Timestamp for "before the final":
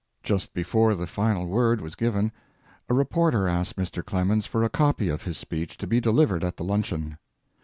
0.55-1.45